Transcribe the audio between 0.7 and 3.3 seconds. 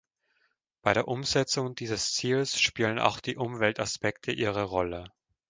Bei der Umsetzung dieses Ziels spielen auch